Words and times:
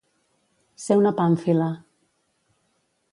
Ser 0.85 0.97
una 1.01 1.11
pàmfila. 1.19 1.67